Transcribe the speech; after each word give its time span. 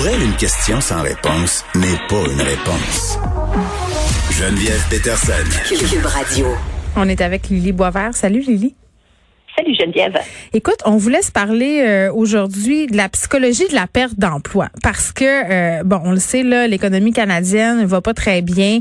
Pour 0.00 0.08
elle, 0.08 0.22
une 0.22 0.36
question 0.36 0.80
sans 0.80 1.02
réponse 1.02 1.62
n'est 1.74 1.98
pas 2.08 2.24
une 2.32 2.40
réponse. 2.40 3.18
Geneviève 4.30 4.82
Peterson. 4.88 5.32
Cube 5.68 6.06
Radio. 6.06 6.46
On 6.96 7.06
est 7.06 7.20
avec 7.20 7.50
Lily 7.50 7.72
Boisvert. 7.72 8.14
Salut 8.14 8.40
Lily. 8.40 8.74
Salut 9.54 9.74
Geneviève. 9.78 10.18
Écoute, 10.54 10.78
on 10.86 10.96
vous 10.96 11.10
laisse 11.10 11.30
parler 11.30 11.82
euh, 11.86 12.10
aujourd'hui 12.14 12.86
de 12.86 12.96
la 12.96 13.10
psychologie 13.10 13.68
de 13.68 13.74
la 13.74 13.86
perte 13.86 14.18
d'emploi 14.18 14.70
parce 14.82 15.12
que 15.12 15.24
euh, 15.80 15.82
bon, 15.84 16.00
on 16.02 16.12
le 16.12 16.18
sait 16.18 16.44
là, 16.44 16.66
l'économie 16.66 17.12
canadienne 17.12 17.84
va 17.84 18.00
pas 18.00 18.14
très 18.14 18.40
bien 18.40 18.80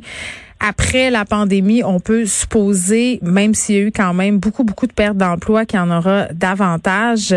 après 0.60 1.10
la 1.10 1.26
pandémie, 1.26 1.84
on 1.84 2.00
peut 2.00 2.26
supposer, 2.26 3.20
même 3.22 3.54
s'il 3.56 3.76
y 3.76 3.78
a 3.80 3.82
eu 3.82 3.92
quand 3.92 4.14
même 4.14 4.40
beaucoup, 4.40 4.64
beaucoup 4.64 4.88
de 4.88 4.94
pertes 4.94 5.18
d'emploi, 5.18 5.66
qu'il 5.66 5.80
y 5.80 5.82
en 5.82 5.90
aura 5.90 6.26
davantage. 6.34 7.34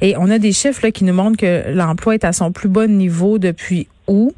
Et 0.00 0.16
on 0.18 0.30
a 0.30 0.38
des 0.38 0.52
chiffres 0.52 0.80
là, 0.82 0.90
qui 0.90 1.04
nous 1.04 1.14
montrent 1.14 1.36
que 1.36 1.72
l'emploi 1.72 2.14
est 2.14 2.24
à 2.24 2.32
son 2.32 2.52
plus 2.52 2.68
bas 2.68 2.86
niveau 2.86 3.38
depuis 3.38 3.88
où. 4.06 4.32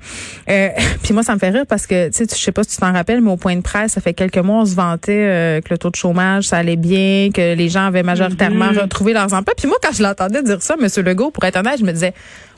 Euh, 0.49 0.69
puis 1.03 1.13
moi, 1.15 1.23
ça 1.23 1.35
me 1.35 1.39
fait 1.39 1.51
rire 1.51 1.65
parce 1.69 1.87
que, 1.87 2.09
tu 2.09 2.25
sais, 2.25 2.27
je 2.31 2.41
sais 2.41 2.53
pas 2.53 2.63
si 2.63 2.71
tu 2.71 2.77
t'en 2.77 2.93
rappelles, 2.93 3.21
mais 3.21 3.31
au 3.31 3.37
point 3.37 3.57
de 3.57 3.63
presse, 3.63 3.93
ça 3.93 4.01
fait 4.01 4.15
quelques 4.15 4.39
mois, 4.39 4.61
on 4.63 4.65
se 4.65 4.75
vantait 4.75 5.13
euh, 5.13 5.61
que 5.61 5.69
le 5.71 5.79
taux 5.79 5.91
de 5.91 5.97
chômage, 5.97 6.45
ça 6.45 6.59
allait 6.59 6.77
bien, 6.77 7.31
que 7.35 7.55
les 7.55 7.69
gens 7.69 7.87
avaient 7.87 8.03
majoritairement 8.03 8.73
Mhm. 8.73 8.79
retrouvé 8.79 9.13
leurs 9.13 9.33
emplois. 9.35 9.55
Puis 9.57 9.69
moi, 9.69 9.77
quand 9.83 9.93
je 9.95 10.03
l'entendais 10.03 10.43
dire 10.43 10.63
ça, 10.63 10.75
M. 10.81 10.89
Legault, 11.05 11.31
pour 11.31 11.45
être 11.45 11.57
honnête, 11.59 11.79
je 11.79 11.85
me 11.85 11.93
disais, 11.93 12.13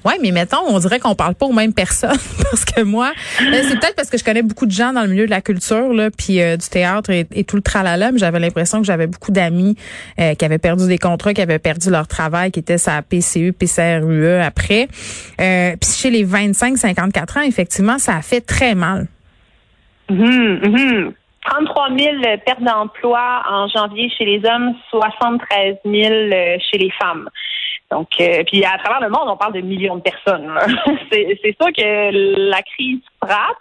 ouais, 0.05 0.15
mais 0.23 0.31
mettons, 0.31 0.59
on 0.69 0.78
dirait 0.78 1.00
qu'on 1.00 1.15
parle 1.15 1.34
pas 1.34 1.47
aux 1.47 1.53
mêmes 1.53 1.73
personnes 1.73 2.17
parce 2.50 2.65
que 2.65 2.83
moi, 2.83 3.12
ben, 3.41 3.65
c'est 3.69 3.78
peut-être 3.81 3.97
parce 3.97 4.11
que 4.11 4.17
je 4.19 4.25
connais 4.25 4.43
beaucoup 4.43 4.67
de 4.67 4.70
gens 4.70 4.93
dans 4.93 5.03
le 5.03 5.09
milieu 5.09 5.27
de 5.27 5.31
la 5.31 5.41
culture, 5.41 5.93
là, 5.93 6.11
puis 6.11 6.41
euh, 6.41 6.56
du 6.56 6.69
théâtre 6.69 7.11
et, 7.11 7.27
et 7.33 7.45
tout 7.45 7.56
le 7.56 7.62
tralala, 7.62 8.12
mais 8.12 8.19
j'avais 8.19 8.39
l'impression 8.39 8.78
que 8.81 8.87
j'avais 8.87 9.06
beaucoup 9.06 9.33
d'amis 9.33 9.77
euh, 10.20 10.34
qui 10.34 10.45
avaient 10.45 10.59
perdu 10.59 10.87
des 10.87 10.98
contrats, 10.98 11.34
qui 11.34 11.41
avaient 11.43 11.59
perdu 11.59 11.91
leur 11.91 12.06
travail, 12.06 12.50
qui 12.53 12.61
étaient 12.61 12.78
sa 12.78 13.03
PCU, 13.03 13.53
PCRUE 13.53 14.41
après. 14.41 14.89
Euh, 15.41 15.75
puis 15.81 15.91
chez 15.91 16.11
les 16.11 16.25
25-54 16.99 17.39
ans, 17.39 17.43
effectivement, 17.43 17.99
ça 17.99 18.17
a 18.17 18.23
fait 18.23 18.41
très 18.41 18.75
mal. 18.75 19.07
Mhm, 20.11 20.61
mhm. 20.65 21.13
33 21.45 21.89
000 21.97 22.17
pertes 22.45 22.63
d'emploi 22.63 23.43
en 23.49 23.69
janvier 23.69 24.11
chez 24.11 24.25
les 24.25 24.45
hommes, 24.49 24.75
73 24.91 25.77
000 25.85 26.13
euh, 26.13 26.57
chez 26.71 26.79
les 26.79 26.91
femmes. 27.01 27.29
Donc, 27.91 28.09
euh, 28.21 28.43
puis 28.47 28.65
à 28.65 28.77
travers 28.79 29.01
le 29.01 29.09
monde, 29.09 29.29
on 29.29 29.37
parle 29.37 29.55
de 29.55 29.61
millions 29.61 29.97
de 29.97 30.03
personnes. 30.03 30.47
c'est 31.11 31.57
sûr 31.59 31.73
que 31.75 32.49
la 32.51 32.61
crise 32.63 33.01
frappe. 33.25 33.57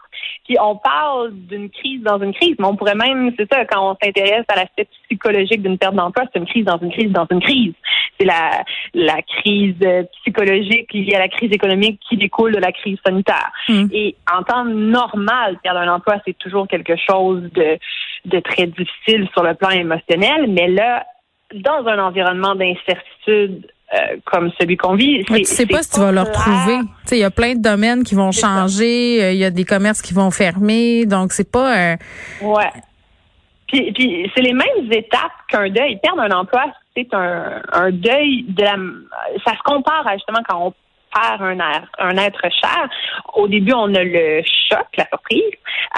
Puis 0.46 0.58
on 0.60 0.76
parle 0.76 1.32
d'une 1.34 1.70
crise 1.70 2.02
dans 2.02 2.20
une 2.22 2.34
crise, 2.34 2.56
mais 2.60 2.66
on 2.66 2.76
pourrait 2.76 2.96
même, 2.96 3.32
c'est 3.38 3.52
ça, 3.52 3.66
quand 3.66 3.92
on 3.92 3.98
s'intéresse 4.02 4.46
à 4.50 4.56
l'aspect 4.56 4.88
psychologique 5.06 5.62
d'une 5.62 5.78
perte 5.78 5.96
d'emploi, 5.96 6.26
c'est 6.32 6.40
une 6.40 6.46
crise 6.46 6.66
dans 6.66 6.78
une 6.80 6.92
crise 6.92 7.12
dans 7.12 7.28
une 7.32 7.42
crise. 7.42 7.74
C'est 8.20 8.26
la, 8.26 8.64
la 8.94 9.22
crise 9.22 9.76
psychologique 10.22 10.92
liée 10.94 11.16
à 11.16 11.20
la 11.20 11.28
crise 11.28 11.52
économique 11.52 12.00
qui 12.08 12.18
découle 12.18 12.54
de 12.54 12.60
la 12.60 12.72
crise 12.72 12.98
sanitaire. 13.06 13.52
Mm. 13.70 13.88
Et 13.92 14.16
en 14.36 14.44
temps 14.44 14.66
normal, 14.66 15.58
perdre 15.64 15.80
un 15.80 15.94
emploi, 15.94 16.16
c'est 16.26 16.38
toujours 16.38 16.68
quelque 16.68 16.96
chose 16.96 17.44
de, 17.54 17.78
de 18.26 18.40
très 18.40 18.68
difficile 18.68 19.28
sur 19.34 19.44
le 19.44 19.54
plan 19.54 19.70
émotionnel, 19.70 20.48
mais 20.50 20.68
là, 20.68 21.06
dans 21.54 21.86
un 21.88 22.00
environnement 22.00 22.56
d'incertitude 22.56 23.68
euh, 23.94 24.18
comme 24.26 24.52
celui 24.60 24.76
qu'on 24.76 24.96
vit, 24.96 25.24
Mais 25.30 25.40
tu 25.40 25.46
sais 25.46 25.66
pas 25.66 25.82
si 25.82 25.92
tu 25.92 26.02
vas 26.02 26.12
le 26.12 26.20
retrouver. 26.20 26.80
Tu 26.80 26.88
sais, 27.06 27.18
il 27.18 27.22
y 27.22 27.24
a 27.24 27.32
plein 27.32 27.54
de 27.54 27.62
domaines 27.62 28.04
qui 28.04 28.16
vont 28.16 28.34
C'est 28.34 28.42
changer, 28.42 29.24
euh, 29.24 29.32
il 29.32 29.38
y 29.38 29.46
a 29.46 29.50
des 29.50 29.64
commerces 29.64 30.02
qui 30.02 30.14
vont 30.14 30.30
fermer, 30.30 31.06
donc 31.06 31.32
c'est 31.32 31.50
pas 31.50 31.94
euh, 31.94 31.96
Ouais. 32.42 32.70
Puis, 33.68 33.92
puis 33.92 34.32
c'est 34.34 34.42
les 34.42 34.54
mêmes 34.54 34.92
étapes 34.92 35.32
qu'un 35.50 35.70
deuil. 35.70 35.98
Perdre 36.02 36.22
un 36.22 36.32
emploi, 36.32 36.66
c'est 36.96 37.14
un, 37.14 37.62
un 37.74 37.92
deuil 37.92 38.46
de 38.48 38.64
la. 38.64 38.76
Ça 39.46 39.52
se 39.58 39.64
compare 39.64 40.08
à 40.08 40.14
justement 40.14 40.40
quand 40.48 40.68
on 40.68 40.74
un, 41.40 41.60
air- 41.60 41.90
un 42.00 42.18
être 42.18 42.42
cher. 42.52 42.90
Au 43.34 43.48
début, 43.48 43.74
on 43.74 43.94
a 43.96 44.04
le 44.04 44.42
choc, 44.70 44.86
la 44.98 45.06
surprise. 45.08 45.44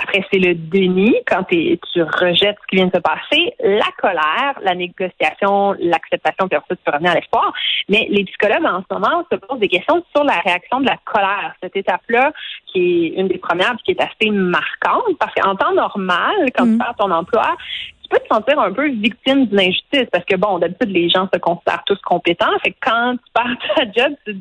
Après, 0.01 0.23
c'est 0.31 0.39
le 0.39 0.53
déni 0.55 1.15
quand 1.27 1.43
tu 1.43 1.77
rejettes 1.95 2.57
ce 2.61 2.67
qui 2.67 2.75
vient 2.77 2.87
de 2.87 2.95
se 2.95 3.01
passer. 3.01 3.53
La 3.59 3.89
colère, 3.97 4.53
la 4.61 4.75
négociation, 4.75 5.75
l'acceptation, 5.79 6.47
puis 6.47 6.57
ensuite 6.57 6.79
tu 6.85 6.91
revenir 6.91 7.11
à 7.11 7.15
l'espoir. 7.15 7.53
Mais 7.89 8.07
les 8.09 8.23
psychologues 8.25 8.65
en 8.65 8.81
ce 8.87 8.93
moment 8.93 9.23
se 9.31 9.37
posent 9.37 9.59
des 9.59 9.67
questions 9.67 10.03
sur 10.15 10.23
la 10.23 10.39
réaction 10.45 10.79
de 10.81 10.85
la 10.85 10.97
colère. 11.05 11.53
Cette 11.61 11.75
étape-là, 11.75 12.31
qui 12.67 13.07
est 13.15 13.19
une 13.19 13.27
des 13.27 13.37
premières, 13.39 13.75
puis 13.83 13.83
qui 13.85 13.91
est 13.91 14.01
assez 14.01 14.29
marquante, 14.31 15.17
parce 15.19 15.33
qu'en 15.33 15.55
temps 15.55 15.73
normal, 15.73 16.35
quand 16.55 16.65
Mm. 16.65 16.73
tu 16.73 16.77
perds 16.77 16.95
ton 16.97 17.11
emploi, 17.11 17.55
tu 18.03 18.09
peux 18.09 18.19
te 18.27 18.33
sentir 18.33 18.59
un 18.59 18.71
peu 18.73 18.89
victime 18.89 19.45
d'une 19.45 19.59
injustice 19.59 20.07
parce 20.11 20.25
que 20.25 20.35
bon, 20.35 20.57
d'habitude 20.57 20.89
les 20.89 21.09
gens 21.09 21.29
se 21.31 21.39
considèrent 21.39 21.83
tous 21.85 21.99
compétents. 22.03 22.57
Fait 22.63 22.71
que 22.71 22.77
quand 22.81 23.15
tu 23.17 23.31
perds 23.33 23.57
ta 23.75 23.83
job, 23.85 24.15
tu, 24.25 24.37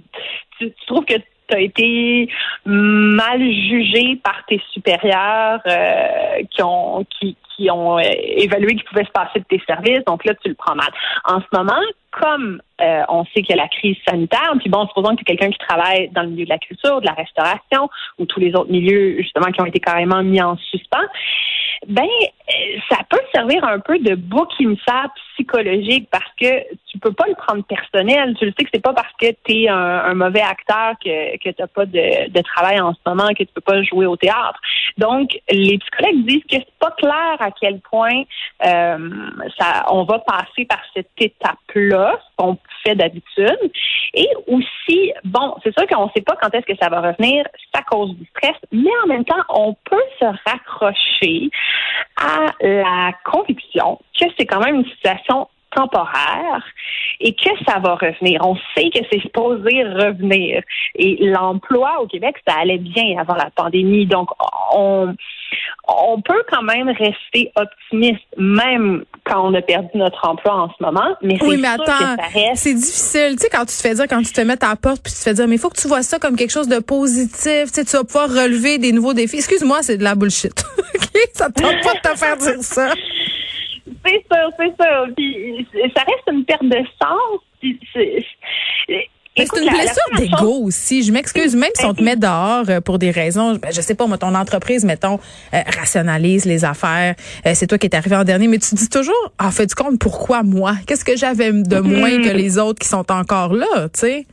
tu- 0.58 0.72
trouves 0.86 1.04
que 1.04 1.14
tu 1.14 1.56
as 1.56 1.60
été 1.60 2.28
mal 2.66 3.40
jugé 3.40 4.16
par 4.22 4.44
tes 4.46 4.60
supérieurs 4.72 5.60
euh, 5.66 6.42
qui 6.50 6.62
ont 6.62 7.04
qui, 7.20 7.36
ont 7.70 7.98
euh, 7.98 8.02
évalué 8.36 8.74
qu'il 8.76 8.84
pouvait 8.84 9.04
se 9.04 9.10
passer 9.10 9.40
de 9.40 9.44
tes 9.44 9.60
services? 9.66 10.04
Donc 10.06 10.24
là, 10.24 10.32
tu 10.34 10.48
le 10.48 10.54
prends 10.54 10.76
mal. 10.76 10.90
En 11.24 11.40
ce 11.40 11.46
moment, 11.52 11.80
comme 12.12 12.60
euh, 12.80 13.02
on 13.08 13.24
sait 13.24 13.42
qu'il 13.42 13.56
y 13.56 13.58
a 13.58 13.62
la 13.62 13.68
crise 13.68 13.96
sanitaire, 14.06 14.52
puis 14.60 14.68
bon, 14.68 14.86
supposons 14.86 15.16
que 15.16 15.22
tu 15.24 15.32
es 15.32 15.36
quelqu'un 15.36 15.50
qui 15.50 15.58
travaille 15.58 16.08
dans 16.10 16.22
le 16.22 16.28
milieu 16.28 16.44
de 16.44 16.50
la 16.50 16.58
culture, 16.58 17.00
de 17.00 17.06
la 17.06 17.14
restauration 17.14 17.90
ou 18.18 18.26
tous 18.26 18.38
les 18.38 18.54
autres 18.54 18.70
milieux 18.70 19.16
justement 19.18 19.50
qui 19.50 19.60
ont 19.60 19.66
été 19.66 19.80
carrément 19.80 20.22
mis 20.22 20.40
en 20.40 20.56
suspens, 20.56 21.08
ben 21.88 22.06
ça 22.90 22.98
peut 23.08 23.20
servir 23.34 23.64
un 23.64 23.80
peu 23.80 23.98
de 23.98 24.14
bouc 24.14 24.50
psychologique 25.34 26.08
parce 26.10 26.30
que 26.40 26.62
tu 26.98 27.08
peux 27.08 27.12
pas 27.12 27.26
le 27.28 27.34
prendre 27.34 27.64
personnel. 27.64 28.34
Tu 28.38 28.46
le 28.46 28.52
sais 28.58 28.64
que 28.64 28.70
c'est 28.72 28.82
pas 28.82 28.92
parce 28.92 29.12
que 29.20 29.26
tu 29.44 29.62
es 29.62 29.68
un, 29.68 30.14
mauvais 30.14 30.42
acteur 30.42 30.92
que 31.02 31.36
que 31.38 31.50
tu 31.50 31.62
pas 31.74 31.86
de, 31.86 32.42
travail 32.42 32.80
en 32.80 32.92
ce 32.92 32.98
moment 33.06 33.28
que 33.28 33.44
tu 33.44 33.52
peux 33.54 33.60
pas 33.60 33.82
jouer 33.82 34.06
au 34.06 34.16
théâtre. 34.16 34.58
Donc 34.96 35.30
les 35.50 35.78
psychologues 35.78 36.26
disent 36.26 36.44
que 36.50 36.56
c'est 36.56 36.78
pas 36.78 36.90
clair 36.92 37.36
à 37.38 37.50
quel 37.50 37.80
point 37.80 38.22
euh, 38.64 39.10
ça 39.58 39.84
on 39.90 40.04
va 40.04 40.18
passer 40.20 40.64
par 40.64 40.80
cette 40.94 41.10
étape-là, 41.18 42.18
qu'on 42.36 42.58
fait 42.84 42.94
d'habitude. 42.94 43.72
Et 44.14 44.28
aussi, 44.46 45.12
bon, 45.24 45.54
c'est 45.62 45.76
sûr 45.76 45.86
qu'on 45.86 46.06
ne 46.06 46.10
sait 46.16 46.22
pas 46.22 46.36
quand 46.40 46.52
est-ce 46.54 46.66
que 46.66 46.78
ça 46.80 46.88
va 46.88 47.00
revenir, 47.00 47.44
à 47.78 47.82
cause 47.82 48.14
du 48.16 48.26
stress, 48.26 48.56
mais 48.72 48.90
en 49.04 49.06
même 49.06 49.24
temps, 49.24 49.42
on 49.48 49.74
peut 49.88 49.96
se 50.18 50.24
raccrocher 50.24 51.50
à 52.16 52.46
la 52.60 53.12
conviction 53.24 54.00
que 54.18 54.26
c'est 54.36 54.46
quand 54.46 54.60
même 54.60 54.76
une 54.76 54.86
situation 54.86 55.48
temporaire 55.74 56.62
et 57.20 57.34
que 57.34 57.50
ça 57.66 57.78
va 57.78 57.94
revenir. 57.94 58.40
On 58.44 58.56
sait 58.76 58.90
que 58.90 59.00
c'est 59.10 59.20
supposé 59.20 59.82
revenir. 59.84 60.62
Et 60.94 61.18
l'emploi 61.20 62.00
au 62.00 62.06
Québec, 62.06 62.36
ça 62.46 62.54
allait 62.60 62.78
bien 62.78 63.18
avant 63.18 63.34
la 63.34 63.50
pandémie. 63.54 64.06
Donc, 64.06 64.30
on, 64.72 65.14
on 65.88 66.20
peut 66.20 66.42
quand 66.50 66.62
même 66.62 66.88
rester 66.88 67.50
optimiste, 67.56 68.24
même 68.36 69.04
quand 69.24 69.50
on 69.50 69.54
a 69.54 69.62
perdu 69.62 69.88
notre 69.94 70.26
emploi 70.26 70.54
en 70.54 70.68
ce 70.68 70.82
moment. 70.82 71.16
Mais 71.22 71.36
c'est 71.38 71.46
Oui, 71.46 71.56
mais 71.56 71.74
sûr 71.74 71.82
attends, 71.82 72.22
c'est 72.54 72.74
difficile. 72.74 73.36
Tu 73.36 73.44
sais, 73.44 73.48
quand 73.50 73.64
tu 73.64 73.76
te 73.76 73.82
fais 73.82 73.94
dire, 73.94 74.06
quand 74.08 74.22
tu 74.22 74.32
te 74.32 74.40
mets 74.40 74.62
à 74.62 74.70
la 74.70 74.76
porte, 74.76 75.02
puis 75.02 75.12
tu 75.12 75.18
te 75.18 75.24
fais 75.24 75.34
dire, 75.34 75.48
mais 75.48 75.56
il 75.56 75.58
faut 75.58 75.70
que 75.70 75.80
tu 75.80 75.88
vois 75.88 76.02
ça 76.02 76.18
comme 76.18 76.36
quelque 76.36 76.52
chose 76.52 76.68
de 76.68 76.78
positif. 76.78 77.64
Tu 77.66 77.72
sais, 77.72 77.84
tu 77.84 77.96
vas 77.96 78.04
pouvoir 78.04 78.28
relever 78.28 78.78
des 78.78 78.92
nouveaux 78.92 79.14
défis. 79.14 79.36
Excuse-moi, 79.36 79.78
c'est 79.82 79.98
de 79.98 80.04
la 80.04 80.14
bullshit. 80.14 80.52
OK? 80.78 81.20
Ça 81.32 81.48
te 81.50 81.62
tente 81.62 81.80
pas 81.82 81.94
de 81.94 82.12
te 82.12 82.18
faire 82.18 82.36
dire 82.36 82.62
ça. 82.62 82.92
C'est 84.04 84.24
sûr, 84.32 84.50
c'est 84.58 84.74
sûr. 84.82 85.08
Puis 85.16 85.66
ça 85.94 86.02
reste 86.02 86.24
une 86.32 86.44
perte 86.44 86.64
de 86.64 86.78
sens. 87.00 87.40
Puis 87.60 87.78
c'est- 87.92 88.24
une 89.36 89.70
blessure 89.70 90.02
d'ego 90.16 90.64
aussi. 90.64 91.04
Je 91.04 91.12
m'excuse, 91.12 91.54
même 91.54 91.70
si 91.76 91.84
on 91.84 91.94
te 91.94 92.02
met 92.02 92.16
dehors 92.16 92.64
euh, 92.68 92.80
pour 92.80 92.98
des 92.98 93.12
raisons, 93.12 93.54
ben, 93.54 93.70
je 93.72 93.80
sais 93.80 93.94
pas, 93.94 94.06
moi, 94.08 94.18
ton 94.18 94.34
entreprise, 94.34 94.84
mettons, 94.84 95.20
euh, 95.54 95.58
rationalise 95.78 96.44
les 96.44 96.64
affaires. 96.64 97.14
Euh, 97.46 97.52
c'est 97.54 97.68
toi 97.68 97.78
qui 97.78 97.86
es 97.86 97.94
arrivé 97.94 98.16
en 98.16 98.24
dernier, 98.24 98.48
mais 98.48 98.58
tu 98.58 98.74
dis 98.74 98.88
toujours, 98.88 99.32
en 99.38 99.52
fait 99.52 99.66
du 99.66 99.74
compte, 99.76 100.00
pourquoi 100.00 100.42
moi? 100.42 100.72
Qu'est-ce 100.88 101.04
que 101.04 101.16
j'avais 101.16 101.52
de 101.52 101.78
moins 101.78 102.18
Mhm. 102.18 102.24
que 102.24 102.30
les 102.30 102.58
autres 102.58 102.80
qui 102.80 102.88
sont 102.88 103.08
encore 103.12 103.54
là, 103.54 103.88
tu 103.94 104.00
sais? 104.00 104.26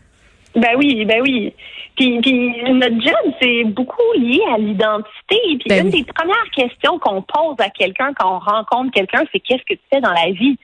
Ben 0.56 0.76
oui, 0.78 1.06
ben 1.06 1.22
oui. 1.22 1.54
Puis, 1.96 2.20
puis 2.22 2.64
notre 2.74 3.02
job, 3.02 3.34
c'est 3.42 3.64
beaucoup 3.66 4.14
lié 4.16 4.42
à 4.54 4.58
l'identité. 4.58 5.40
Puis 5.42 5.66
Ben 5.68 5.86
une 5.88 5.94
oui. 5.94 6.04
des 6.04 6.14
premières 6.14 6.50
questions 6.56 6.98
qu'on 7.00 7.22
pose 7.22 7.56
à 7.60 7.70
quelqu'un 7.70 8.14
quand 8.14 8.36
on 8.36 8.40
rencontre 8.40 8.92
quelqu'un, 8.92 9.24
c'est 9.32 9.40
qu'est-ce 9.40 9.64
que 9.64 9.74
tu 9.74 9.86
fais 9.92 10.02
dans 10.02 10.14
la 10.14 10.32
vie? 10.32 10.58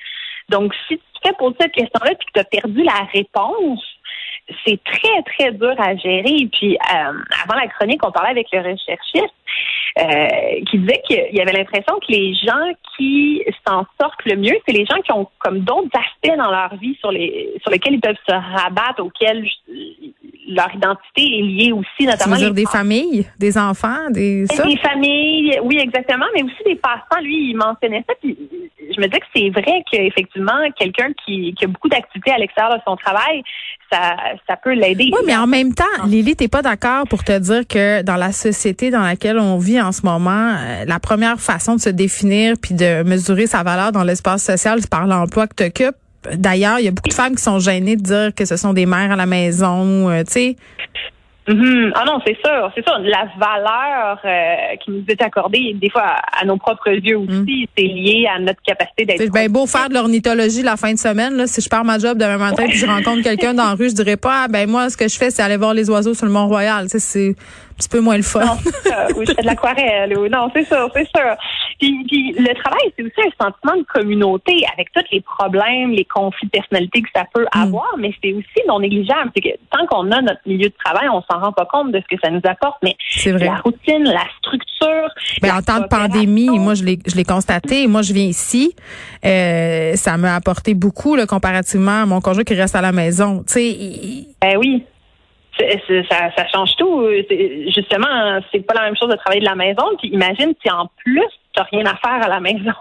Donc, 0.49 0.73
si 0.87 0.97
tu 0.97 1.21
te 1.21 1.27
fais 1.27 1.33
poser 1.37 1.55
cette 1.59 1.71
question-là 1.73 2.11
puis 2.15 2.27
que 2.27 2.31
tu 2.33 2.39
as 2.39 2.43
perdu 2.43 2.83
la 2.83 3.07
réponse, 3.13 3.83
c'est 4.65 4.79
très, 4.83 5.21
très 5.23 5.51
dur 5.51 5.73
à 5.77 5.95
gérer. 5.95 6.47
Puis 6.51 6.75
euh, 6.75 7.13
avant 7.43 7.59
la 7.59 7.67
chronique, 7.67 8.05
on 8.05 8.11
parlait 8.11 8.31
avec 8.31 8.47
le 8.51 8.59
recherchiste 8.59 9.33
euh, 9.99 10.63
qui 10.69 10.79
disait 10.79 11.01
qu'il 11.05 11.41
avait 11.41 11.51
l'impression 11.51 11.95
que 11.99 12.11
les 12.11 12.33
gens 12.33 12.73
qui 12.95 13.43
s'en 13.67 13.85
sortent 13.99 14.25
le 14.25 14.37
mieux, 14.37 14.55
c'est 14.65 14.73
les 14.73 14.85
gens 14.85 15.01
qui 15.01 15.11
ont 15.11 15.27
comme 15.39 15.59
d'autres 15.59 15.89
aspects 15.93 16.37
dans 16.37 16.49
leur 16.49 16.75
vie 16.77 16.95
sur 16.99 17.11
les 17.11 17.53
sur 17.61 17.71
lesquels 17.71 17.95
ils 17.95 18.01
peuvent 18.01 18.15
se 18.27 18.33
rabattre, 18.33 19.03
auxquels 19.03 19.45
leur 20.53 20.73
identité 20.73 21.21
est 21.21 21.41
liée 21.41 21.71
aussi, 21.71 22.05
notamment. 22.05 22.35
Tu 22.35 22.41
veux 22.41 22.51
dire 22.51 22.53
des 22.53 22.65
familles, 22.65 23.27
des 23.39 23.57
enfants, 23.57 24.09
des 24.09 24.45
ça? 24.47 24.63
Des 24.63 24.77
familles, 24.77 25.59
oui, 25.63 25.77
exactement, 25.79 26.25
mais 26.35 26.43
aussi 26.43 26.63
des 26.65 26.75
passants. 26.75 27.21
Lui, 27.21 27.51
il 27.51 27.55
mentionnait 27.55 28.03
ça. 28.07 28.13
Puis 28.21 28.37
je 28.79 28.99
me 28.99 29.07
dis 29.07 29.19
que 29.19 29.25
c'est 29.35 29.49
vrai 29.49 29.83
qu'effectivement, 29.91 30.59
quelqu'un 30.77 31.09
qui, 31.25 31.53
qui 31.53 31.65
a 31.65 31.67
beaucoup 31.67 31.89
d'activités 31.89 32.31
à 32.31 32.37
l'extérieur 32.37 32.75
de 32.75 32.81
son 32.85 32.95
travail, 32.95 33.43
ça, 33.91 34.15
ça 34.47 34.55
peut 34.57 34.73
l'aider. 34.73 35.09
Oui, 35.11 35.19
mais 35.25 35.35
en 35.35 35.47
même 35.47 35.73
temps, 35.73 35.83
Lily, 36.05 36.35
t'es 36.35 36.47
pas 36.47 36.61
d'accord 36.61 37.07
pour 37.09 37.23
te 37.23 37.37
dire 37.37 37.67
que 37.67 38.01
dans 38.03 38.15
la 38.15 38.31
société 38.31 38.89
dans 38.89 39.01
laquelle 39.01 39.39
on 39.39 39.57
vit 39.57 39.81
en 39.81 39.91
ce 39.91 40.05
moment, 40.05 40.55
euh, 40.57 40.85
la 40.85 40.99
première 40.99 41.39
façon 41.39 41.75
de 41.75 41.81
se 41.81 41.89
définir 41.89 42.55
puis 42.61 42.75
de 42.75 43.03
mesurer 43.03 43.47
sa 43.47 43.63
valeur 43.63 43.91
dans 43.91 44.03
l'espace 44.03 44.43
social, 44.43 44.79
c'est 44.81 44.89
par 44.89 45.07
l'emploi 45.07 45.47
que 45.47 45.55
tu 45.55 45.63
occupes. 45.63 45.97
D'ailleurs, 46.33 46.79
il 46.79 46.85
y 46.85 46.87
a 46.87 46.91
beaucoup 46.91 47.09
de 47.09 47.13
femmes 47.13 47.35
qui 47.35 47.43
sont 47.43 47.59
gênées 47.59 47.95
de 47.95 48.03
dire 48.03 48.35
que 48.35 48.45
ce 48.45 48.55
sont 48.55 48.73
des 48.73 48.85
mères 48.85 49.11
à 49.11 49.15
la 49.15 49.25
maison, 49.25 50.09
euh, 50.09 50.23
tu 50.23 50.31
sais. 50.31 50.55
Mm-hmm. 51.47 51.91
Ah 51.95 52.03
non, 52.05 52.19
c'est 52.25 52.37
sûr, 52.45 52.71
c'est 52.75 52.87
sûr. 52.87 52.99
La 52.99 53.25
valeur 53.39 54.19
euh, 54.23 54.75
qui 54.83 54.91
nous 54.91 55.03
est 55.07 55.21
accordée, 55.23 55.75
des 55.81 55.89
fois 55.89 56.15
à, 56.39 56.45
nos 56.45 56.57
propres 56.57 56.91
yeux 56.91 57.17
aussi, 57.17 57.63
mm. 57.63 57.65
c'est 57.75 57.83
lié 57.83 58.27
à 58.33 58.39
notre 58.39 58.61
capacité 58.61 59.05
d'être. 59.05 59.17
C'est 59.17 59.31
bien 59.31 59.49
beau 59.49 59.65
faire 59.65 59.89
de 59.89 59.95
l'ornithologie 59.95 60.61
la 60.61 60.77
fin 60.77 60.93
de 60.93 60.99
semaine. 60.99 61.35
Là, 61.35 61.47
si 61.47 61.59
je 61.61 61.67
pars 61.67 61.83
ma 61.83 61.97
job 61.97 62.17
demain 62.19 62.37
matin 62.37 62.65
et 62.65 62.71
je 62.71 62.85
rencontre 62.87 63.23
quelqu'un 63.23 63.55
dans 63.55 63.65
la 63.65 63.73
rue, 63.73 63.89
je 63.89 63.95
dirais 63.95 64.17
pas, 64.17 64.43
ah, 64.43 64.47
ben 64.47 64.69
moi, 64.69 64.89
ce 64.91 64.97
que 64.97 65.07
je 65.07 65.17
fais, 65.17 65.31
c'est 65.31 65.41
aller 65.41 65.57
voir 65.57 65.73
les 65.73 65.89
oiseaux 65.89 66.13
sur 66.13 66.27
le 66.27 66.31
Mont-Royal. 66.31 66.85
C'est 66.89 67.35
petit 67.81 67.89
peu 67.89 67.99
moins 67.99 68.17
le 68.17 68.23
fun. 68.23 68.45
Non, 68.45 68.57
oui, 69.15 69.25
je 69.27 69.33
fais 69.33 69.41
de 69.41 69.47
l'aquarelle. 69.47 70.13
non, 70.31 70.49
c'est 70.53 70.65
sûr, 70.65 70.89
c'est 70.93 71.07
sûr. 71.15 71.35
Puis, 71.79 72.35
le 72.37 72.53
travail, 72.61 72.93
c'est 72.95 73.03
aussi 73.03 73.27
un 73.27 73.45
sentiment 73.45 73.77
de 73.77 73.85
communauté 73.91 74.63
avec 74.73 74.91
tous 74.93 75.03
les 75.11 75.21
problèmes, 75.21 75.91
les 75.91 76.05
conflits 76.05 76.47
de 76.47 76.51
personnalité 76.51 77.01
que 77.01 77.09
ça 77.15 77.25
peut 77.33 77.45
mm. 77.55 77.61
avoir, 77.61 77.95
mais 77.97 78.13
c'est 78.23 78.33
aussi 78.33 78.67
non 78.67 78.79
négligeable. 78.79 79.31
C'est 79.35 79.41
que 79.41 79.57
tant 79.71 79.85
qu'on 79.87 80.11
a 80.11 80.21
notre 80.21 80.41
milieu 80.45 80.69
de 80.69 80.75
travail, 80.83 81.09
on 81.09 81.23
s'en 81.29 81.39
rend 81.39 81.51
pas 81.51 81.65
compte 81.65 81.91
de 81.91 81.99
ce 81.99 82.15
que 82.15 82.21
ça 82.23 82.29
nous 82.29 82.41
apporte, 82.43 82.77
mais 82.83 82.95
vrai. 83.25 83.45
la 83.45 83.55
routine, 83.55 84.03
la 84.03 84.25
structure. 84.37 85.09
Ben, 85.41 85.55
en 85.55 85.61
temps 85.61 85.79
de 85.79 85.87
pandémie, 85.87 86.59
moi, 86.59 86.75
je 86.75 86.83
l'ai, 86.83 86.99
je 87.07 87.15
l'ai 87.15 87.23
constaté. 87.23 87.87
Moi, 87.87 88.01
je 88.03 88.13
viens 88.13 88.25
ici. 88.25 88.75
Euh, 89.25 89.95
ça 89.95 90.17
m'a 90.17 90.35
apporté 90.35 90.73
beaucoup, 90.73 91.17
comparativement 91.27 92.03
à 92.03 92.05
mon 92.05 92.21
conjoint 92.21 92.43
qui 92.43 92.53
reste 92.53 92.75
à 92.75 92.81
la 92.81 92.91
maison. 92.91 93.43
Tu 93.47 93.53
sais. 93.53 94.27
Ben 94.41 94.57
oui 94.57 94.83
ça, 95.57 96.31
ça, 96.35 96.47
change 96.53 96.75
tout. 96.77 97.05
Justement, 97.75 98.39
c'est 98.51 98.65
pas 98.65 98.73
la 98.73 98.83
même 98.83 98.95
chose 98.97 99.09
de 99.09 99.15
travailler 99.15 99.41
de 99.41 99.45
la 99.45 99.55
maison. 99.55 99.83
Puis 99.99 100.09
imagine 100.09 100.53
si 100.61 100.71
en 100.71 100.87
plus 100.97 101.27
tu 101.53 101.59
n'as 101.59 101.63
rien 101.71 101.85
à 101.85 101.95
faire 101.97 102.25
à 102.25 102.29
la 102.29 102.39
maison. 102.41 102.73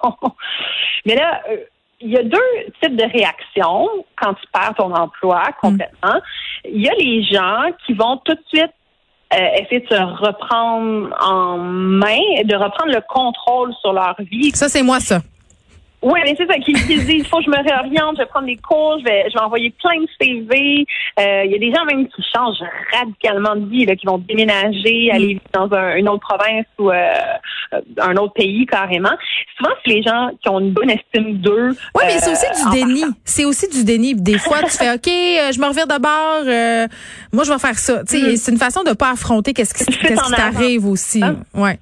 Mais 1.07 1.15
là, 1.15 1.41
euh, 1.51 1.57
il 2.01 2.11
y 2.11 2.17
a 2.17 2.23
deux 2.23 2.39
types 2.83 2.97
de 2.97 3.05
réactions 3.05 3.89
quand 4.17 4.35
tu 4.35 4.47
perds 4.53 4.75
ton 4.77 4.95
emploi 4.95 5.43
complètement. 5.61 6.21
Il 6.65 6.81
y 6.81 6.89
a 6.89 6.95
les 6.95 7.23
gens 7.25 7.71
qui 7.85 7.93
vont 7.93 8.17
tout 8.25 8.35
de 8.35 8.43
suite 8.49 8.73
euh, 9.35 9.49
essayer 9.61 9.81
de 9.81 9.89
se 9.89 9.95
reprendre 9.95 11.15
en 11.21 11.59
main, 11.59 12.19
de 12.45 12.55
reprendre 12.55 12.93
le 12.93 13.03
contrôle 13.07 13.73
sur 13.81 13.93
leur 13.93 14.17
vie. 14.19 14.51
Ça, 14.53 14.69
c'est 14.69 14.83
moi, 14.83 14.99
ça. 14.99 15.21
Oui, 16.03 16.19
mais 16.25 16.35
c'est 16.37 16.47
ça, 16.47 16.55
qui, 16.59 16.73
disent, 16.73 17.09
il 17.09 17.27
faut 17.27 17.39
que 17.39 17.45
je 17.45 17.51
me 17.51 17.63
réoriente, 17.63 18.17
je 18.17 18.23
vais 18.23 18.29
prendre 18.29 18.47
des 18.47 18.57
cours, 18.57 18.99
je 19.01 19.05
vais, 19.05 19.25
je 19.29 19.35
vais 19.35 19.45
envoyer 19.45 19.71
plein 19.83 20.01
de 20.01 20.09
CV. 20.19 20.87
Euh, 21.19 21.45
il 21.45 21.53
y 21.53 21.55
a 21.55 21.59
des 21.59 21.73
gens 21.75 21.85
même 21.85 22.09
qui 22.09 22.23
changent 22.35 22.63
radicalement 22.93 23.55
de 23.57 23.69
vie, 23.69 23.85
là, 23.85 23.95
qui 23.97 24.07
vont 24.07 24.17
déménager, 24.17 25.09
mm. 25.11 25.15
aller 25.15 25.27
vivre 25.27 25.41
dans 25.53 25.69
une 25.97 26.09
autre 26.09 26.27
province 26.27 26.65
ou 26.79 26.91
euh, 26.91 27.13
un 28.01 28.17
autre 28.17 28.33
pays 28.33 28.65
carrément. 28.65 29.13
Souvent, 29.59 29.75
c'est 29.85 29.91
les 29.93 30.03
gens 30.03 30.31
qui 30.43 30.49
ont 30.49 30.61
une 30.61 30.73
bonne 30.73 30.89
estime 30.89 31.37
d'eux. 31.39 31.77
Oui, 31.95 32.05
mais 32.07 32.19
c'est 32.19 32.33
aussi 32.33 32.63
du 32.63 32.69
euh, 32.69 32.73
déni. 32.73 33.05
C'est 33.25 33.45
aussi 33.45 33.69
du 33.69 33.85
déni. 33.85 34.15
Des 34.15 34.39
fois, 34.39 34.63
tu 34.63 34.71
fais, 34.71 34.95
OK, 34.95 35.07
je 35.07 35.61
me 35.61 35.67
revire 35.67 35.87
d'abord, 35.87 36.45
moi, 37.33 37.45
je 37.45 37.53
vais 37.53 37.59
faire 37.59 37.79
ça. 37.79 38.03
Mm. 38.03 38.37
c'est 38.37 38.53
une 38.53 38.59
façon 38.59 38.83
de 38.85 38.95
pas 38.95 39.11
affronter 39.11 39.53
qu'est-ce 39.53 39.75
qui, 39.75 39.85
qu'est-ce 39.85 40.23
qui 40.23 40.33
t'arrive 40.33 40.87
aussi. 40.87 41.21
Ah. 41.23 41.35
Ouais. 41.53 41.79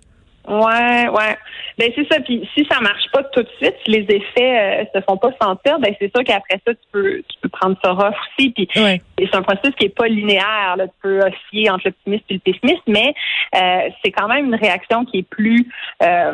Ouais, 0.49 1.09
ouais. 1.09 1.37
Ben 1.77 1.93
c'est 1.95 2.11
ça. 2.11 2.21
Puis 2.21 2.49
si 2.55 2.67
ça 2.71 2.81
marche 2.81 3.05
pas 3.13 3.23
tout 3.25 3.43
de 3.43 3.49
suite, 3.61 3.75
si 3.85 3.91
les 3.91 4.07
effets 4.09 4.83
euh, 4.83 4.85
se 4.95 5.01
font 5.03 5.19
pas 5.19 5.31
sentir, 5.41 5.79
ben 5.79 5.95
c'est 6.01 6.11
sûr 6.15 6.25
qu'après 6.25 6.61
ça, 6.67 6.73
tu 6.75 6.81
peux 6.91 7.23
tu 7.29 7.39
peux 7.43 7.49
prendre 7.51 7.77
ça 7.85 7.93
rough 7.93 8.15
aussi. 8.39 8.51
Puis 8.51 8.69
c'est 8.75 9.35
un 9.35 9.43
processus 9.43 9.75
qui 9.77 9.87
est 9.87 9.95
pas 9.95 10.09
linéaire. 10.09 10.77
Là. 10.77 10.87
Tu 10.87 10.95
peux 11.03 11.21
osciller 11.21 11.71
entre 11.71 11.87
l'optimisme 11.87 12.25
et 12.31 12.35
le 12.35 12.41
pessimisme, 12.41 12.83
mais 12.87 13.15
euh, 13.55 13.91
c'est 14.03 14.11
quand 14.11 14.29
même 14.29 14.47
une 14.47 14.55
réaction 14.55 15.05
qui 15.05 15.19
est 15.19 15.29
plus 15.29 15.69
euh, 16.03 16.33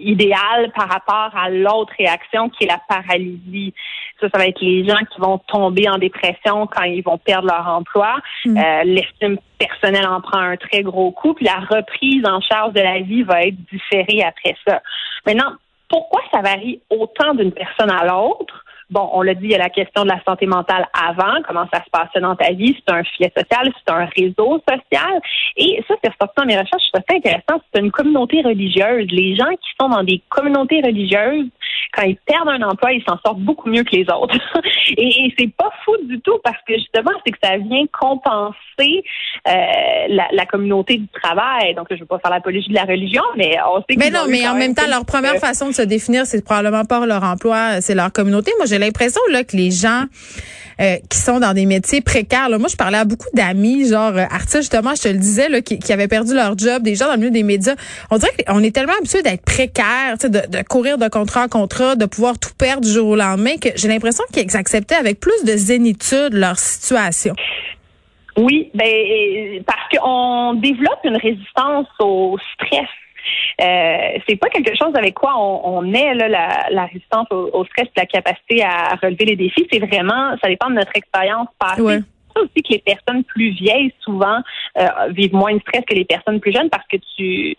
idéale 0.00 0.72
par 0.74 0.88
rapport 0.88 1.30
à 1.36 1.48
l'autre 1.50 1.92
réaction 1.98 2.48
qui 2.48 2.64
est 2.64 2.66
la 2.66 2.80
paralysie. 2.88 3.74
Ça, 4.20 4.28
ça 4.32 4.38
va 4.38 4.46
être 4.46 4.60
les 4.60 4.86
gens 4.86 4.98
qui 5.12 5.20
vont 5.20 5.38
tomber 5.38 5.88
en 5.88 5.98
dépression 5.98 6.66
quand 6.66 6.82
ils 6.82 7.02
vont 7.02 7.18
perdre 7.18 7.48
leur 7.48 7.66
emploi. 7.68 8.16
Mm. 8.44 8.58
Euh, 8.58 8.84
l'estime 8.84 9.38
personnelle 9.58 10.06
en 10.06 10.20
prend 10.20 10.38
un 10.38 10.56
très 10.56 10.82
gros 10.82 11.10
coup, 11.12 11.34
puis 11.34 11.46
la 11.46 11.60
reprise 11.60 12.24
en 12.26 12.40
charge 12.40 12.72
de 12.72 12.80
la 12.80 13.00
vie 13.00 13.22
va 13.22 13.42
être 13.42 13.56
différée 13.70 14.22
après 14.22 14.56
ça. 14.66 14.82
Maintenant, 15.26 15.52
pourquoi 15.88 16.22
ça 16.32 16.40
varie 16.40 16.80
autant 16.88 17.34
d'une 17.34 17.52
personne 17.52 17.90
à 17.90 18.04
l'autre? 18.04 18.64
Bon, 18.90 19.08
on 19.12 19.22
l'a 19.22 19.34
dit, 19.34 19.44
il 19.44 19.50
y 19.52 19.54
a 19.54 19.58
la 19.58 19.70
question 19.70 20.02
de 20.02 20.08
la 20.08 20.20
santé 20.24 20.46
mentale 20.46 20.88
avant, 20.92 21.40
comment 21.46 21.66
ça 21.72 21.80
se 21.84 21.90
passait 21.90 22.20
dans 22.20 22.34
ta 22.34 22.52
vie, 22.52 22.76
c'est 22.76 22.92
un 22.92 23.04
filet 23.04 23.32
social, 23.36 23.72
c'est 23.72 23.92
un 23.92 24.08
réseau 24.16 24.60
social. 24.68 25.20
Et 25.56 25.82
ça, 25.86 25.94
c'est 26.02 26.10
ressorti 26.10 26.34
dans 26.36 26.46
mes 26.46 26.58
recherches, 26.58 26.82
c'est 26.92 27.00
assez 27.00 27.18
intéressant, 27.18 27.62
c'est 27.72 27.80
une 27.80 27.92
communauté 27.92 28.42
religieuse. 28.42 29.06
Les 29.12 29.36
gens 29.36 29.50
qui 29.50 29.70
sont 29.80 29.88
dans 29.88 30.02
des 30.02 30.20
communautés 30.28 30.80
religieuses, 30.84 31.46
quand 31.92 32.02
ils 32.02 32.16
perdent 32.16 32.48
un 32.48 32.62
emploi, 32.62 32.92
ils 32.92 33.04
s'en 33.04 33.18
sortent 33.24 33.40
beaucoup 33.40 33.68
mieux 33.68 33.84
que 33.84 33.96
les 33.96 34.06
autres. 34.10 34.36
et, 34.96 35.32
c'est 35.38 35.52
pas 35.54 35.70
fou 35.84 35.92
du 36.04 36.20
tout 36.20 36.38
parce 36.44 36.58
que 36.66 36.74
justement, 36.74 37.10
c'est 37.24 37.32
que 37.32 37.38
ça 37.42 37.56
vient 37.56 37.84
compenser 37.92 39.04
euh, 39.48 39.52
la, 40.08 40.46
communauté 40.46 40.98
du 40.98 41.08
travail. 41.08 41.74
Donc, 41.74 41.86
je 41.90 41.96
veux 41.96 42.06
pas 42.06 42.18
faire 42.18 42.30
l'apologie 42.30 42.68
de 42.68 42.74
la 42.74 42.84
religion, 42.84 43.22
mais 43.36 43.56
on 43.66 43.78
sait 43.78 43.96
Mais 43.96 44.10
non, 44.10 44.24
mais 44.28 44.46
en 44.48 44.54
même 44.54 44.74
temps, 44.74 44.88
leur 44.88 45.04
première 45.04 45.36
façon 45.36 45.68
de 45.68 45.72
se 45.74 45.82
définir, 45.82 46.26
c'est 46.26 46.44
probablement 46.44 46.84
pas 46.84 47.04
leur 47.06 47.22
emploi, 47.22 47.80
c'est 47.80 47.94
leur 47.94 48.12
communauté. 48.12 48.52
Moi, 48.58 48.66
j'ai 48.66 48.78
l'impression 48.78 49.20
là 49.30 49.44
que 49.44 49.56
les 49.56 49.70
gens 49.70 50.04
euh, 50.80 50.96
qui 51.08 51.18
sont 51.18 51.40
dans 51.40 51.52
des 51.52 51.66
métiers 51.66 52.00
précaires. 52.00 52.48
Là. 52.48 52.58
Moi, 52.58 52.68
je 52.70 52.76
parlais 52.76 52.98
à 52.98 53.04
beaucoup 53.04 53.28
d'amis, 53.34 53.88
genre 53.88 54.16
euh, 54.16 54.24
artistes, 54.30 54.62
justement, 54.62 54.94
je 54.94 55.02
te 55.02 55.08
le 55.08 55.18
disais, 55.18 55.48
là, 55.48 55.60
qui, 55.60 55.78
qui, 55.78 55.92
avaient 55.92 56.08
perdu 56.08 56.34
leur 56.34 56.56
job, 56.56 56.82
des 56.82 56.94
gens 56.94 57.06
dans 57.06 57.12
le 57.12 57.18
milieu 57.18 57.30
des 57.30 57.42
médias. 57.42 57.74
On 58.10 58.18
dirait 58.18 58.32
qu'on 58.46 58.62
est 58.62 58.74
tellement 58.74 58.94
habitué 58.98 59.22
d'être 59.22 59.44
précaire, 59.44 60.16
de, 60.22 60.28
de 60.28 60.62
courir 60.68 60.98
de 60.98 61.08
contrat 61.08 61.44
en 61.44 61.48
contrat, 61.48 61.96
de 61.96 62.06
pouvoir 62.06 62.38
tout 62.38 62.54
perdre 62.58 62.82
du 62.82 62.90
jour 62.90 63.08
au 63.08 63.16
lendemain, 63.16 63.56
que 63.60 63.68
j'ai 63.76 63.88
l'impression 63.88 64.24
qu'ils 64.32 64.56
acceptaient 64.56 64.94
avec 64.94 65.20
plus 65.20 65.44
de 65.44 65.52
zénitude 65.52 66.32
leur 66.32 66.58
situation. 66.58 67.34
Oui, 68.36 68.70
ben 68.74 69.62
parce 69.66 69.82
qu'on 69.92 70.54
développe 70.54 71.00
une 71.04 71.16
résistance 71.16 71.88
au 71.98 72.38
stress 72.54 72.88
euh, 73.60 74.18
c'est 74.28 74.36
pas 74.36 74.48
quelque 74.48 74.76
chose 74.76 74.94
avec 74.94 75.14
quoi 75.14 75.34
on, 75.36 75.78
on 75.78 75.94
est 75.94 76.14
là, 76.14 76.28
la, 76.70 76.84
résistance 76.86 77.26
au, 77.30 77.64
stress, 77.66 77.88
la 77.96 78.06
capacité 78.06 78.62
à 78.62 78.96
relever 79.02 79.24
les 79.26 79.36
défis. 79.36 79.66
C'est 79.72 79.78
vraiment, 79.78 80.36
ça 80.42 80.48
dépend 80.48 80.68
de 80.68 80.74
notre 80.74 80.94
expérience 80.94 81.48
passée. 81.58 81.82
Ouais. 81.82 82.00
Ça 82.34 82.42
aussi 82.42 82.62
que 82.62 82.72
les 82.72 82.78
personnes 82.78 83.24
plus 83.24 83.50
vieilles 83.50 83.92
souvent 84.00 84.38
euh, 84.78 84.86
vivent 85.10 85.34
moins 85.34 85.54
de 85.54 85.60
stress 85.60 85.84
que 85.84 85.94
les 85.94 86.04
personnes 86.04 86.40
plus 86.40 86.52
jeunes 86.52 86.70
parce 86.70 86.86
que 86.86 86.96
tu 87.16 87.56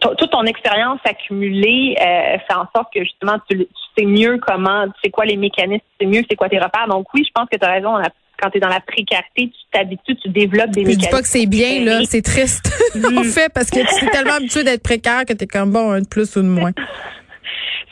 toute 0.00 0.30
ton 0.30 0.42
expérience 0.42 0.98
accumulée 1.04 1.96
euh, 2.00 2.38
fait 2.38 2.54
en 2.54 2.66
sorte 2.74 2.92
que 2.92 3.00
justement 3.04 3.36
tu, 3.48 3.66
sais 3.96 4.04
mieux 4.04 4.38
comment, 4.38 4.86
tu 4.86 4.94
sais 5.04 5.10
quoi 5.10 5.24
les 5.24 5.36
mécanismes, 5.36 5.84
tu 5.98 6.06
sais 6.06 6.10
mieux 6.10 6.24
c'est 6.28 6.36
quoi 6.36 6.48
tes 6.48 6.58
repères. 6.58 6.88
Donc 6.88 7.06
oui, 7.14 7.24
je 7.24 7.30
pense 7.32 7.48
que 7.48 7.56
tu 7.56 7.64
as 7.64 7.70
raison, 7.70 7.98
quand 8.42 8.50
tu 8.50 8.58
es 8.58 8.60
dans 8.60 8.68
la 8.68 8.80
précarité, 8.80 9.50
tu 9.50 9.52
t'habitues, 9.72 10.16
tu 10.16 10.28
développes 10.28 10.70
des 10.70 10.80
mécanismes. 10.80 11.00
Je 11.00 11.06
dis 11.06 11.10
pas 11.10 11.22
que 11.22 11.28
c'est 11.28 11.46
bien, 11.46 11.84
là, 11.84 12.00
c'est 12.04 12.22
triste, 12.22 12.72
en 13.16 13.22
fait, 13.22 13.52
parce 13.52 13.70
que 13.70 13.78
tu 13.78 14.04
es 14.04 14.10
tellement 14.10 14.34
habitué 14.34 14.64
d'être 14.64 14.82
précaire 14.82 15.24
que 15.24 15.32
tu 15.32 15.44
es 15.44 15.46
comme 15.46 15.70
bon, 15.70 15.92
un 15.92 16.00
de 16.00 16.08
plus 16.08 16.34
ou 16.36 16.42
de 16.42 16.48
moins. 16.48 16.72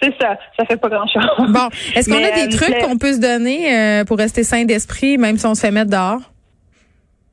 C'est 0.03 0.15
ça, 0.19 0.39
ça 0.59 0.65
fait 0.65 0.79
pas 0.79 0.89
grand-chose. 0.89 1.23
Bon, 1.51 1.69
est-ce 1.95 2.09
qu'on 2.09 2.17
a 2.17 2.31
des 2.31 2.55
euh, 2.55 2.57
trucs 2.57 2.79
qu'on 2.79 2.97
peut 2.97 3.13
se 3.13 3.21
donner 3.21 3.77
euh, 3.77 4.05
pour 4.07 4.17
rester 4.17 4.45
sain 4.45 4.65
d'esprit, 4.65 5.19
même 5.19 5.37
si 5.37 5.45
on 5.45 5.55
se 5.55 5.61
fait 5.61 5.71
mettre 5.71 5.91
dehors? 5.91 6.23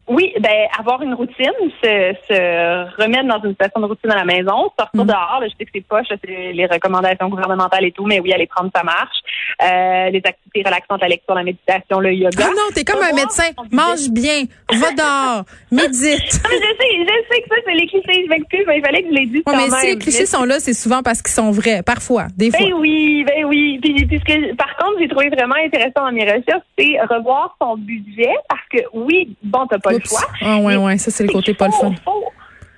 Oui, 0.08 0.34
ben 0.40 0.68
avoir 0.80 1.02
une 1.02 1.14
routine, 1.14 1.52
se, 1.84 2.14
se 2.28 3.02
remettre 3.02 3.28
dans 3.28 3.42
une 3.44 3.52
situation 3.52 3.82
de 3.82 3.86
routine 3.88 4.12
à 4.12 4.16
la 4.18 4.26
maison, 4.26 4.72
sortir 4.78 5.04
Mm. 5.04 5.08
dehors. 5.08 5.38
là, 5.42 5.48
je 5.48 5.54
sais 5.58 5.66
que 5.66 5.72
c'est 5.76 5.86
pas, 5.88 6.02
c'est 6.08 6.20
les 6.26 6.66
recommandations 6.66 7.28
gouvernementales 7.30 7.86
et 7.86 7.92
tout, 7.92 8.06
mais 8.06 8.20
oui, 8.20 8.32
aller 8.34 8.48
prendre 8.48 8.72
sa 8.76 8.84
marche. 8.84 9.18
Euh, 9.62 10.10
les 10.10 10.22
activités 10.24 10.64
relaxantes, 10.66 11.02
la 11.02 11.08
lecture, 11.10 11.36
la 11.36 11.44
méditation, 11.44 12.00
le 12.00 12.14
yoga. 12.14 12.46
Ah 12.48 12.50
non, 12.56 12.74
t'es 12.74 12.84
comme 12.84 13.02
un 13.04 13.14
médecin. 13.14 13.44
Mange 13.72 14.10
bien, 14.12 14.44
va 14.72 14.92
dehors, 14.94 15.44
médite. 15.72 16.42
Non, 16.44 16.50
mais 16.50 16.58
je 16.58 16.78
sais, 16.78 16.92
je 17.00 17.36
sais 17.36 17.42
que 17.42 17.48
ça, 17.50 17.56
c'est 17.66 17.74
les 17.74 17.88
clichés, 17.88 18.24
je 18.26 18.30
m'excuse, 18.30 18.64
mais 18.68 18.78
il 18.78 18.86
fallait 18.86 19.04
que 19.04 19.10
je 19.10 19.14
les 19.14 19.26
dise 19.26 19.44
Ouais, 19.46 19.56
mais 19.56 19.68
même. 19.70 19.80
si 19.80 19.88
les 19.88 19.98
clichés 19.98 20.26
sont 20.26 20.44
là, 20.46 20.60
c'est 20.60 20.74
souvent 20.74 21.04
parce 21.04 21.22
qu'ils 21.22 21.34
sont 21.34 21.52
vrais. 21.52 21.84
Parfois, 21.84 22.28
des 22.38 22.50
fois. 22.52 22.60
Ben 22.66 22.74
oui, 22.76 23.26
ben 23.28 23.46
oui. 23.46 23.80
Puis, 23.82 24.06
puis 24.06 24.20
ce 24.20 24.24
que, 24.26 24.56
par 24.56 24.76
contre, 24.78 25.00
j'ai 25.00 25.08
trouvé 25.10 25.30
vraiment 25.30 25.56
intéressant 25.64 26.06
dans 26.06 26.12
mes 26.12 26.24
recherches, 26.24 26.64
c'est 26.78 26.98
revoir 27.10 27.56
son 27.62 27.76
budget 27.78 28.34
parce 28.50 28.62
que 28.72 28.80
oui, 28.94 29.36
bon, 29.44 29.66
t'as 29.68 29.80
pas 29.80 29.97
le 29.98 30.04
Oups. 30.04 30.10
choix. 30.10 30.28
Ah 30.42 30.58
ouais, 30.58 30.76
mais 30.78 30.78
ouais, 30.78 30.98
ça 30.98 31.12
c'est 31.12 31.24
le 31.24 31.30
côté 31.34 31.54
pas 31.54 31.68
le 31.68 31.74
fun. 31.74 31.94
faut- 32.04 32.24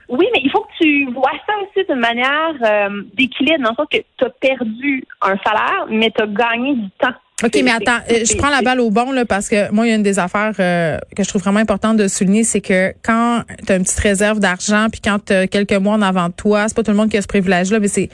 oui, 0.10 0.26
mais 0.34 0.42
il 0.44 0.50
faut 0.50 0.62
que 0.62 0.84
tu 0.84 1.06
vois 1.14 1.32
ça 1.46 1.54
aussi 1.62 1.86
d'une 1.88 2.00
manière 2.00 2.54
euh, 2.64 3.04
d'équilibre, 3.14 3.64
dans 3.64 3.70
le 3.72 3.76
sens 3.76 3.88
que 3.92 3.98
tu 4.18 4.26
as 4.26 4.30
perdu 4.32 5.04
un 5.22 5.38
salaire, 5.46 5.86
mais 5.90 6.10
tu 6.10 6.22
as 6.24 6.28
gagné 6.28 6.74
du 6.74 6.90
temps. 7.00 7.14
OK, 7.44 7.58
mais 7.64 7.72
attends, 7.72 8.00
euh, 8.12 8.26
je 8.30 8.36
prends 8.36 8.50
la 8.50 8.62
balle 8.62 8.82
au 8.82 8.90
bon 8.90 9.12
là 9.12 9.24
parce 9.24 9.48
que 9.48 9.72
moi 9.72 9.86
il 9.86 9.90
y 9.90 9.94
a 9.94 9.96
une 9.96 10.04
des 10.04 10.20
affaires 10.20 10.54
euh, 10.60 10.98
que 11.16 11.24
je 11.24 11.30
trouve 11.30 11.42
vraiment 11.42 11.60
importante 11.60 11.96
de 11.96 12.08
souligner, 12.10 12.44
c'est 12.44 12.60
que 12.60 12.94
quand 13.02 13.44
tu 13.66 13.72
as 13.72 13.78
une 13.78 13.84
petite 13.84 14.00
réserve 14.00 14.40
d'argent 14.40 14.88
puis 14.92 15.00
quand 15.02 15.20
tu 15.26 15.34
as 15.34 15.48
quelques 15.48 15.74
mois 15.74 15.94
en 15.94 16.02
avant 16.02 16.28
de 16.28 16.34
toi, 16.34 16.66
c'est 16.68 16.76
pas 16.76 16.84
tout 16.84 16.92
le 16.92 16.98
monde 16.98 17.10
qui 17.10 17.18
a 17.18 17.22
ce 17.22 17.28
privilège 17.28 17.72
là, 17.72 17.80
mais 17.80 17.88
c'est 17.88 18.10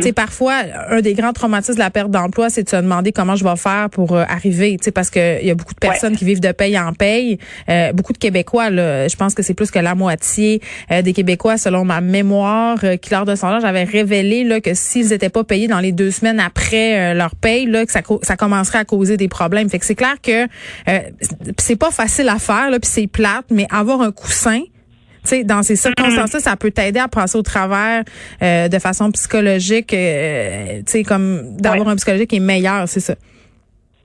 sais 0.00 0.12
parfois 0.12 0.54
un 0.88 1.00
des 1.00 1.12
grands 1.12 1.32
traumatismes 1.32 1.74
de 1.74 1.80
la 1.80 1.90
perte 1.90 2.10
d'emploi, 2.10 2.48
c'est 2.48 2.62
de 2.62 2.68
se 2.68 2.76
demander 2.76 3.12
comment 3.12 3.36
je 3.36 3.44
vais 3.44 3.56
faire 3.56 3.90
pour 3.90 4.16
euh, 4.16 4.24
arriver, 4.28 4.76
tu 4.78 4.84
sais 4.84 4.90
parce 4.90 5.10
que 5.10 5.40
il 5.40 5.46
y 5.46 5.50
a 5.50 5.54
beaucoup 5.54 5.74
de 5.74 5.78
personnes 5.78 6.16
qui 6.16 6.24
vivent 6.24 6.40
de 6.40 6.52
paye 6.52 6.78
en 6.78 6.92
paye, 6.92 7.38
Euh, 7.68 7.92
beaucoup 7.92 8.12
de 8.12 8.18
Québécois 8.18 8.70
là, 8.70 9.08
je 9.08 9.16
pense 9.16 9.34
que 9.34 9.42
c'est 9.42 9.54
plus 9.54 9.70
que 9.70 9.78
la 9.78 9.94
moitié 9.94 10.60
euh, 10.90 11.02
des 11.02 11.12
Québécois 11.12 11.58
selon 11.58 11.84
ma 11.84 12.00
mémoire 12.00 12.78
qui 13.00 13.10
lors 13.10 13.24
de 13.24 13.34
son 13.34 13.48
âge 13.48 13.64
avait 13.64 13.84
révélé 13.84 14.44
là 14.44 14.60
que 14.60 14.74
s'ils 14.74 15.12
étaient 15.12 15.28
pas 15.28 15.44
payés 15.44 15.68
dans 15.68 15.80
les 15.80 15.92
deux 15.92 16.10
semaines 16.10 16.40
après 16.40 17.14
leur 17.14 17.34
paye 17.34 17.66
là 17.66 17.84
que 17.84 17.92
ça 17.92 18.00
ça 18.22 18.36
commencerait 18.62 18.78
à 18.78 18.84
causer 18.84 19.16
des 19.16 19.28
problèmes. 19.28 19.68
Fait 19.68 19.78
que 19.78 19.84
c'est 19.84 19.94
clair 19.94 20.14
que 20.22 20.44
euh, 20.44 20.98
c'est 21.58 21.76
pas 21.76 21.90
facile 21.90 22.28
à 22.28 22.38
faire 22.38 22.70
là 22.70 22.78
puis 22.78 22.88
c'est 22.88 23.06
plate 23.06 23.46
mais 23.50 23.66
avoir 23.70 24.00
un 24.00 24.12
coussin 24.12 24.60
tu 25.24 25.28
sais, 25.28 25.44
dans 25.44 25.62
ces 25.62 25.76
circonstances-là, 25.76 26.40
ça 26.40 26.56
peut 26.56 26.72
t'aider 26.72 26.98
à 26.98 27.06
passer 27.06 27.38
au 27.38 27.42
travers 27.42 28.02
euh, 28.42 28.66
de 28.66 28.78
façon 28.80 29.08
psychologique, 29.12 29.94
euh, 29.94 30.82
comme 31.06 31.56
d'avoir 31.58 31.86
un 31.86 31.94
psychologique 31.94 32.30
qui 32.30 32.36
est 32.36 32.40
meilleur, 32.40 32.88
c'est 32.88 32.98
ça. 32.98 33.14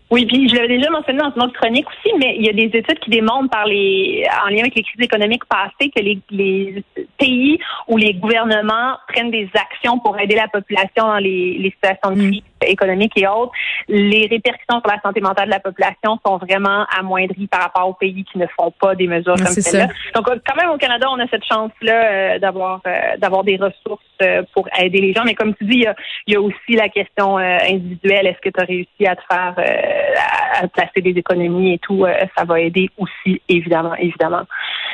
Oui, 0.10 0.26
puis 0.26 0.48
je 0.48 0.56
l'avais 0.56 0.78
déjà 0.78 0.90
mentionné 0.90 1.20
dans 1.20 1.34
une 1.36 1.42
autre 1.42 1.60
chronique 1.60 1.86
aussi, 1.88 2.16
mais 2.18 2.38
il 2.38 2.46
y 2.46 2.50
a 2.50 2.54
des 2.54 2.78
études 2.78 3.00
qui 3.00 3.10
démontrent 3.10 3.50
par 3.50 3.66
les 3.66 4.24
en 4.46 4.50
lien 4.50 4.60
avec 4.60 4.76
les 4.76 4.84
crises 4.84 5.02
économiques 5.02 5.44
passées 5.46 5.92
que 5.94 6.02
les, 6.02 6.20
les 6.30 6.84
pays 7.18 7.60
où 7.90 7.98
les 7.98 8.14
gouvernements 8.14 8.98
prennent 9.10 9.32
des 9.32 9.50
actions 9.54 10.00
pour 10.00 10.18
aider 10.18 10.36
la 10.36 10.48
population 10.48 11.04
dans 11.04 11.18
les, 11.18 11.58
les 11.58 11.72
situations 11.72 12.12
de 12.12 12.30
crise 12.30 12.42
économique 12.66 13.14
et 13.18 13.28
autres, 13.28 13.52
les 13.88 14.28
répercussions 14.30 14.80
sur 14.80 14.88
la 14.88 15.00
santé 15.02 15.22
mentale 15.22 15.46
de 15.46 15.52
la 15.52 15.60
population 15.60 16.20
sont 16.26 16.38
vraiment 16.38 16.86
amoindries 16.98 17.48
par 17.48 17.62
rapport 17.62 17.88
aux 17.90 17.94
pays 17.94 18.24
qui 18.24 18.38
ne 18.38 18.48
font 18.48 18.72
pas 18.72 18.96
des 18.96 19.08
mesures 19.08 19.36
Ah, 19.40 19.46
comme 19.46 19.54
celle-là. 19.54 19.88
Donc 20.16 20.26
quand 20.26 20.56
même 20.56 20.70
au 20.72 20.78
Canada, 20.78 21.08
on 21.12 21.20
a 21.20 21.28
cette 21.28 21.46
chance-là 21.46 21.94
euh, 21.94 22.40
d'avoir 22.40 22.82
euh, 22.88 23.18
d'avoir 23.18 23.44
des 23.44 23.58
ressources 23.58 24.04
euh, 24.22 24.44
pour 24.54 24.68
aider 24.80 25.00
les 25.00 25.14
gens, 25.14 25.24
mais 25.26 25.36
comme 25.36 25.54
tu 25.56 25.66
dis, 25.66 25.78
il 25.78 25.84
y 25.84 25.88
a, 25.88 25.96
il 26.26 26.34
y 26.34 26.38
a 26.38 26.42
aussi 26.42 26.74
la 26.74 26.90
question 26.90 27.38
euh, 27.38 27.58
individuelle. 27.70 28.28
Est-ce 28.28 28.40
que 28.42 28.50
tu 28.50 28.62
as 28.62 28.66
réussi 28.66 29.06
à 29.06 29.16
te 29.16 29.22
faire 29.30 29.54
euh, 29.58 30.14
à, 30.18 30.64
à 30.64 30.68
placer 30.68 31.02
des 31.02 31.12
économies 31.12 31.74
et 31.74 31.80
tout, 31.80 32.06
euh, 32.06 32.14
ça 32.38 32.44
va 32.46 32.60
aider 32.60 32.90
aussi, 32.98 33.42
évidemment, 33.48 33.96
évidemment. 33.96 34.44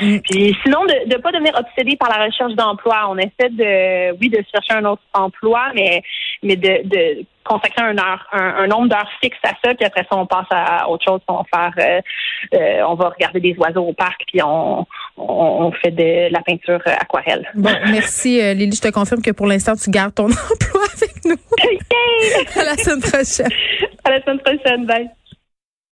Mm. 0.01 0.17
Puis 0.19 0.55
sinon, 0.63 0.83
de 0.85 1.13
ne 1.13 1.21
pas 1.21 1.31
devenir 1.31 1.53
obsédé 1.55 1.95
par 1.95 2.09
la 2.09 2.25
recherche 2.25 2.53
d'emploi. 2.53 3.05
On 3.09 3.17
essaie 3.17 3.49
de, 3.49 4.11
oui, 4.19 4.29
de 4.29 4.43
chercher 4.51 4.73
un 4.79 4.85
autre 4.85 5.03
emploi, 5.13 5.71
mais, 5.75 6.01
mais 6.43 6.55
de, 6.55 6.87
de 6.87 7.25
consacrer 7.43 7.81
un, 7.81 7.97
heure, 7.97 8.25
un, 8.31 8.63
un 8.63 8.67
nombre 8.67 8.87
d'heures 8.89 9.09
fixes 9.21 9.37
à 9.43 9.53
ça, 9.63 9.73
puis 9.73 9.85
après 9.85 10.05
ça, 10.09 10.17
on 10.17 10.25
passe 10.25 10.47
à 10.51 10.89
autre 10.89 11.03
chose. 11.05 11.19
On 11.27 11.37
va 11.37 11.43
faire, 11.53 11.73
euh, 11.77 12.57
euh, 12.57 12.83
on 12.87 12.95
va 12.95 13.09
regarder 13.09 13.39
des 13.39 13.55
oiseaux 13.57 13.83
au 13.83 13.93
parc, 13.93 14.21
puis 14.27 14.41
on, 14.43 14.85
on, 15.17 15.65
on 15.65 15.71
fait 15.71 15.91
de 15.91 16.31
la 16.31 16.41
peinture 16.41 16.79
euh, 16.87 16.93
aquarelle. 16.99 17.49
Bon, 17.55 17.71
merci 17.91 18.41
euh, 18.41 18.53
Lily, 18.53 18.75
je 18.75 18.81
te 18.81 18.91
confirme 18.91 19.21
que 19.21 19.31
pour 19.31 19.47
l'instant, 19.47 19.75
tu 19.75 19.89
gardes 19.89 20.15
ton 20.15 20.25
emploi 20.25 20.83
avec 20.95 21.25
nous. 21.25 21.35
À 22.55 22.63
la 22.63 22.77
semaine 22.77 23.01
prochaine. 23.01 23.49
À 24.03 24.11
la 24.11 24.21
semaine 24.21 24.39
prochaine, 24.39 24.85
bye. 24.85 25.09